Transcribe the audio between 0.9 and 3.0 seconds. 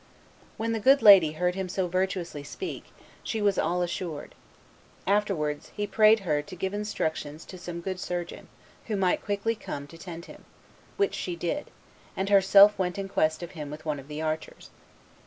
lady heard him so virtuously speak,